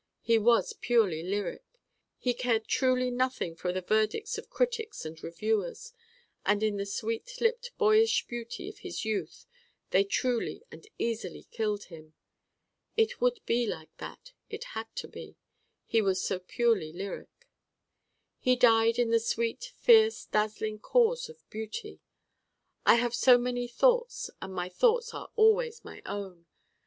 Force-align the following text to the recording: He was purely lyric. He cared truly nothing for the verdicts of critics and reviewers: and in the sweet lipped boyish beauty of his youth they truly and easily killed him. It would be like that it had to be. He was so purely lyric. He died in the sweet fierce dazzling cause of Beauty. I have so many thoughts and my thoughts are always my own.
He 0.23 0.39
was 0.39 0.73
purely 0.73 1.21
lyric. 1.21 1.63
He 2.17 2.33
cared 2.33 2.65
truly 2.67 3.11
nothing 3.11 3.55
for 3.55 3.71
the 3.71 3.83
verdicts 3.83 4.35
of 4.39 4.49
critics 4.49 5.05
and 5.05 5.21
reviewers: 5.21 5.93
and 6.43 6.63
in 6.63 6.77
the 6.77 6.87
sweet 6.87 7.37
lipped 7.39 7.69
boyish 7.77 8.25
beauty 8.25 8.67
of 8.67 8.79
his 8.79 9.05
youth 9.05 9.45
they 9.91 10.03
truly 10.03 10.63
and 10.71 10.87
easily 10.97 11.43
killed 11.51 11.83
him. 11.83 12.15
It 12.97 13.21
would 13.21 13.41
be 13.45 13.67
like 13.67 13.95
that 13.97 14.31
it 14.49 14.63
had 14.73 14.87
to 14.95 15.07
be. 15.07 15.35
He 15.85 16.01
was 16.01 16.19
so 16.25 16.39
purely 16.39 16.91
lyric. 16.91 17.47
He 18.39 18.55
died 18.55 18.97
in 18.97 19.11
the 19.11 19.19
sweet 19.19 19.71
fierce 19.77 20.25
dazzling 20.25 20.79
cause 20.79 21.29
of 21.29 21.47
Beauty. 21.51 21.99
I 22.87 22.95
have 22.95 23.13
so 23.13 23.37
many 23.37 23.67
thoughts 23.67 24.31
and 24.41 24.51
my 24.51 24.67
thoughts 24.67 25.13
are 25.13 25.29
always 25.35 25.85
my 25.85 26.01
own. 26.07 26.47